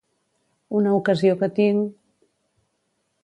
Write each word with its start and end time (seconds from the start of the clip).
Una 0.79 0.93
ocasió 0.99 1.35
que 1.43 1.51
tinc…. 1.59 1.85